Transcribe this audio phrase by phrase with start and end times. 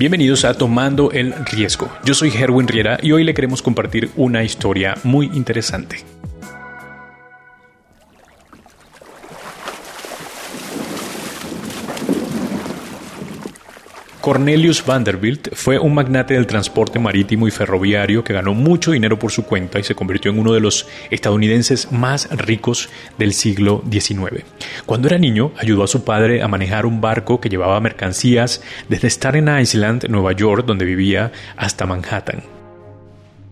[0.00, 1.90] Bienvenidos a Tomando el Riesgo.
[2.06, 5.98] Yo soy Herwin Riera y hoy le queremos compartir una historia muy interesante.
[14.20, 19.32] Cornelius Vanderbilt fue un magnate del transporte marítimo y ferroviario que ganó mucho dinero por
[19.32, 24.44] su cuenta y se convirtió en uno de los estadounidenses más ricos del siglo XIX.
[24.84, 29.08] Cuando era niño, ayudó a su padre a manejar un barco que llevaba mercancías desde
[29.08, 32.59] Staten Island, Nueva York, donde vivía, hasta Manhattan.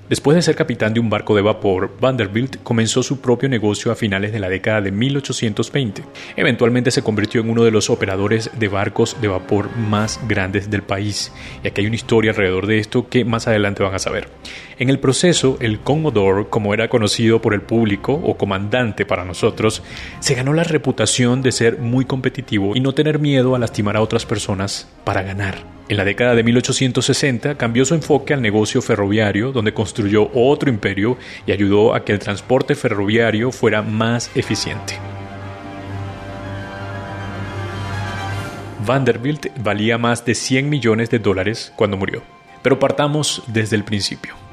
[0.08, 3.94] Después de ser capitán de un barco de vapor, Vanderbilt comenzó su propio negocio a
[3.94, 6.02] finales de la década de 1820.
[6.34, 10.82] Eventualmente se convirtió en uno de los operadores de barcos de vapor más grandes del
[10.82, 11.30] país.
[11.62, 14.30] Y aquí hay una historia alrededor de esto que más adelante van a saber.
[14.78, 19.82] En el proceso, el Commodore, como era conocido por el público o comandante para nosotros,
[20.20, 24.00] se ganó la reputación de ser muy competitivo y no tener miedo a lastimar a
[24.00, 25.77] otras personas para ganar.
[25.88, 31.16] En la década de 1860 cambió su enfoque al negocio ferroviario, donde construyó otro imperio
[31.46, 34.98] y ayudó a que el transporte ferroviario fuera más eficiente.
[38.86, 42.22] Vanderbilt valía más de 100 millones de dólares cuando murió.
[42.62, 44.47] Pero partamos desde el principio.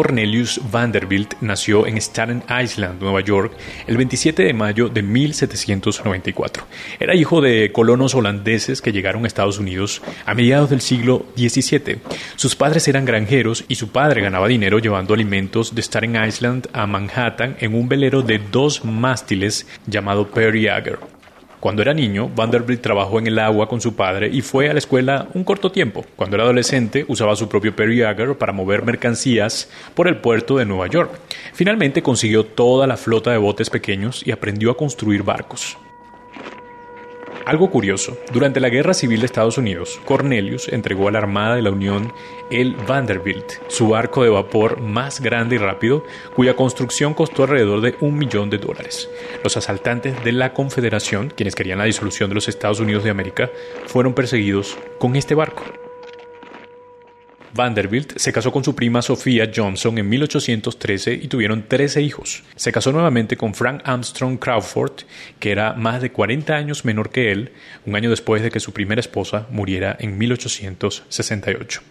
[0.00, 3.52] Cornelius Vanderbilt nació en Staten Island, Nueva York,
[3.86, 6.64] el 27 de mayo de 1794.
[6.98, 11.98] Era hijo de colonos holandeses que llegaron a Estados Unidos a mediados del siglo XVII.
[12.36, 16.86] Sus padres eran granjeros y su padre ganaba dinero llevando alimentos de Staten Island a
[16.86, 20.66] Manhattan en un velero de dos mástiles llamado Perry
[21.60, 24.78] cuando era niño, Vanderbilt trabajó en el agua con su padre y fue a la
[24.78, 26.06] escuela un corto tiempo.
[26.16, 28.00] Cuando era adolescente, usaba su propio Perry
[28.38, 31.12] para mover mercancías por el puerto de Nueva York.
[31.52, 35.76] Finalmente consiguió toda la flota de botes pequeños y aprendió a construir barcos.
[37.50, 41.62] Algo curioso, durante la Guerra Civil de Estados Unidos, Cornelius entregó a la Armada de
[41.62, 42.12] la Unión
[42.48, 46.04] el Vanderbilt, su barco de vapor más grande y rápido,
[46.36, 49.10] cuya construcción costó alrededor de un millón de dólares.
[49.42, 53.50] Los asaltantes de la Confederación, quienes querían la disolución de los Estados Unidos de América,
[53.86, 55.64] fueron perseguidos con este barco.
[57.54, 62.42] Vanderbilt se casó con su prima Sofía Johnson en 1813 y tuvieron 13 hijos.
[62.56, 65.02] Se casó nuevamente con Frank Armstrong Crawford,
[65.38, 67.52] que era más de 40 años menor que él,
[67.86, 71.82] un año después de que su primera esposa muriera en 1868.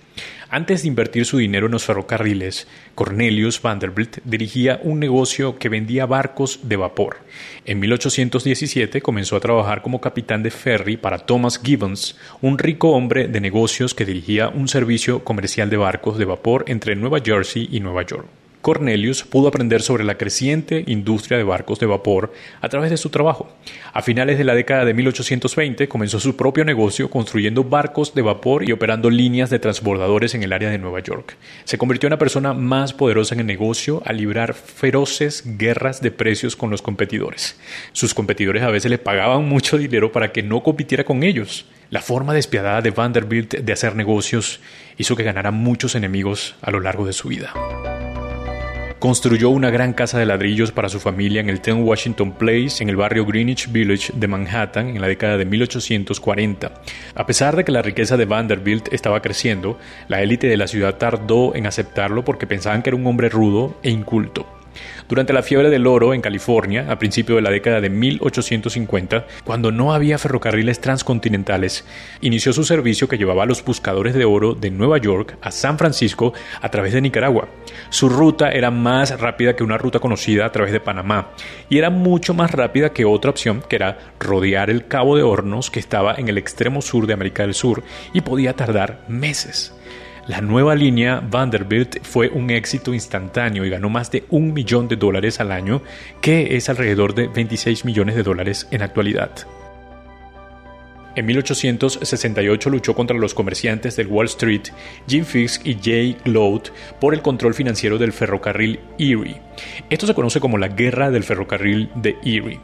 [0.51, 6.07] Antes de invertir su dinero en los ferrocarriles, Cornelius Vanderbilt dirigía un negocio que vendía
[6.07, 7.17] barcos de vapor.
[7.65, 13.27] En 1817 comenzó a trabajar como capitán de ferry para Thomas Gibbons, un rico hombre
[13.27, 17.79] de negocios que dirigía un servicio comercial de barcos de vapor entre Nueva Jersey y
[17.79, 18.38] Nueva York.
[18.61, 23.09] Cornelius pudo aprender sobre la creciente industria de barcos de vapor a través de su
[23.09, 23.49] trabajo.
[23.93, 28.67] A finales de la década de 1820 comenzó su propio negocio construyendo barcos de vapor
[28.67, 31.37] y operando líneas de transbordadores en el área de Nueva York.
[31.63, 36.11] Se convirtió en la persona más poderosa en el negocio al librar feroces guerras de
[36.11, 37.57] precios con los competidores.
[37.93, 41.65] Sus competidores a veces le pagaban mucho dinero para que no compitiera con ellos.
[41.89, 44.59] La forma despiadada de Vanderbilt de hacer negocios
[44.97, 47.51] hizo que ganara muchos enemigos a lo largo de su vida.
[48.99, 52.89] Construyó una gran casa de ladrillos para su familia en el 10 Washington Place, en
[52.89, 56.73] el barrio Greenwich Village de Manhattan, en la década de 1840.
[57.15, 60.97] A pesar de que la riqueza de Vanderbilt estaba creciendo, la élite de la ciudad
[60.97, 64.58] tardó en aceptarlo porque pensaban que era un hombre rudo e inculto.
[65.07, 69.71] Durante la fiebre del oro en California, a principios de la década de 1850, cuando
[69.71, 71.85] no había ferrocarriles transcontinentales,
[72.21, 75.77] inició su servicio que llevaba a los buscadores de oro de Nueva York a San
[75.77, 77.47] Francisco a través de Nicaragua.
[77.89, 81.31] Su ruta era más rápida que una ruta conocida a través de Panamá
[81.69, 85.71] y era mucho más rápida que otra opción que era rodear el Cabo de Hornos
[85.71, 89.73] que estaba en el extremo sur de América del Sur y podía tardar meses.
[90.29, 94.95] La nueva línea Vanderbilt fue un éxito instantáneo y ganó más de un millón de
[94.95, 95.81] dólares al año,
[96.21, 99.31] que es alrededor de 26 millones de dólares en actualidad.
[101.15, 104.63] En 1868 luchó contra los comerciantes del Wall Street,
[105.07, 106.69] Jim Fisk y Jay Gloat,
[107.01, 109.41] por el control financiero del ferrocarril Erie.
[109.89, 112.59] Esto se conoce como la Guerra del Ferrocarril de Erie.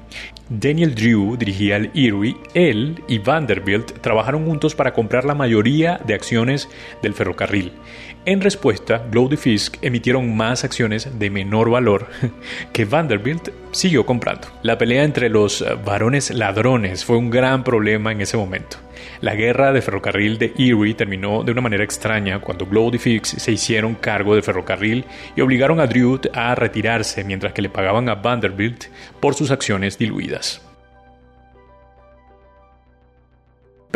[0.47, 6.13] Daniel Drew dirigía el Erie, él y Vanderbilt trabajaron juntos para comprar la mayoría de
[6.13, 6.69] acciones
[7.01, 7.71] del ferrocarril.
[8.27, 12.07] En respuesta, Glow Fisk emitieron más acciones de menor valor
[12.74, 14.48] que Vanderbilt siguió comprando.
[14.63, 18.77] La pelea entre los varones ladrones fue un gran problema en ese momento.
[19.22, 23.94] La guerra de ferrocarril de Erie terminó de una manera extraña cuando Glow se hicieron
[23.94, 25.06] cargo del ferrocarril
[25.36, 28.86] y obligaron a Drew a retirarse mientras que le pagaban a Vanderbilt
[29.19, 30.64] por sus acciones diluidas.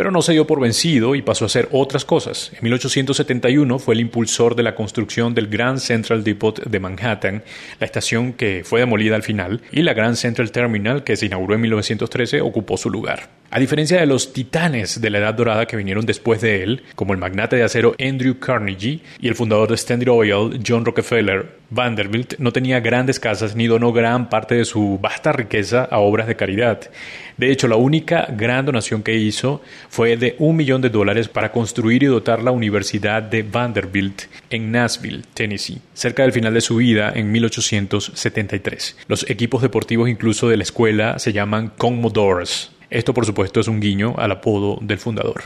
[0.00, 2.52] Pero no se dio por vencido y pasó a hacer otras cosas.
[2.54, 7.44] En 1871 fue el impulsor de la construcción del Grand Central Depot de Manhattan,
[7.78, 11.54] la estación que fue demolida al final, y la Grand Central Terminal, que se inauguró
[11.54, 13.39] en 1913, ocupó su lugar.
[13.52, 17.14] A diferencia de los titanes de la Edad Dorada que vinieron después de él, como
[17.14, 22.34] el magnate de acero Andrew Carnegie y el fundador de Standard Oil, John Rockefeller, Vanderbilt
[22.38, 26.36] no tenía grandes casas ni donó gran parte de su vasta riqueza a obras de
[26.36, 26.90] caridad.
[27.38, 31.50] De hecho, la única gran donación que hizo fue de un millón de dólares para
[31.50, 36.76] construir y dotar la Universidad de Vanderbilt en Nashville, Tennessee, cerca del final de su
[36.76, 38.96] vida en 1873.
[39.08, 42.70] Los equipos deportivos incluso de la escuela se llaman Commodores.
[42.90, 45.44] Esto por supuesto es un guiño al apodo del fundador.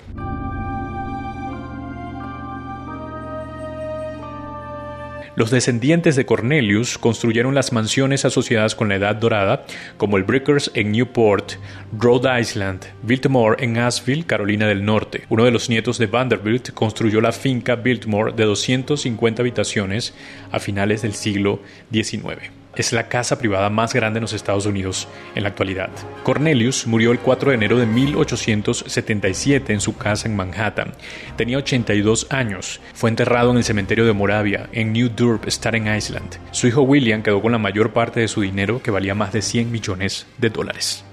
[5.37, 10.71] Los descendientes de Cornelius construyeron las mansiones asociadas con la Edad Dorada, como el Brickers
[10.75, 11.55] en Newport,
[11.99, 15.25] Rhode Island, Biltmore en Asheville, Carolina del Norte.
[15.29, 20.15] Uno de los nietos de Vanderbilt construyó la finca Biltmore de 250 habitaciones
[20.53, 21.61] a finales del siglo
[21.93, 25.91] XIX es la casa privada más grande en los Estados Unidos en la actualidad.
[26.23, 30.93] Cornelius murió el 4 de enero de 1877 en su casa en Manhattan.
[31.37, 32.81] Tenía 82 años.
[32.95, 36.39] Fue enterrado en el cementerio de Moravia, en New Durb, Staten Island.
[36.51, 39.43] Su hijo William quedó con la mayor parte de su dinero, que valía más de
[39.43, 41.05] 100 millones de dólares.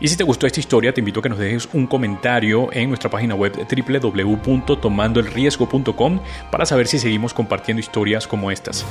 [0.00, 2.88] Y si te gustó esta historia, te invito a que nos dejes un comentario en
[2.88, 6.20] nuestra página web www.tomandoelriesgo.com
[6.50, 8.84] para saber si seguimos compartiendo historias como estas.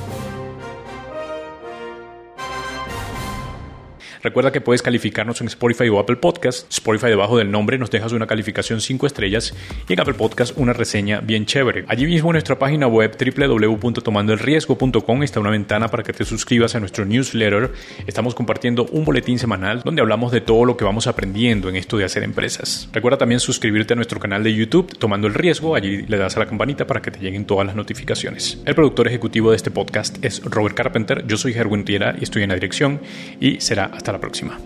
[4.24, 6.72] Recuerda que puedes calificarnos en Spotify o Apple Podcast.
[6.72, 9.54] Spotify debajo del nombre nos dejas una calificación 5 estrellas
[9.90, 11.84] y en Apple Podcast una reseña bien chévere.
[11.90, 16.80] Allí mismo en nuestra página web www.tomandoelriesgo.com está una ventana para que te suscribas a
[16.80, 17.74] nuestro newsletter.
[18.08, 21.98] Estamos compartiendo un boletín semanal donde hablamos de todo lo que vamos aprendiendo en esto
[21.98, 22.88] de hacer empresas.
[22.94, 25.76] Recuerda también suscribirte a nuestro canal de YouTube Tomando el Riesgo.
[25.76, 28.62] Allí le das a la campanita para que te lleguen todas las notificaciones.
[28.66, 31.28] El productor ejecutivo de este podcast es Robert Carpenter.
[31.28, 33.02] Yo soy Gerwin Riera y estoy en la dirección
[33.42, 34.58] y será hasta la próxima.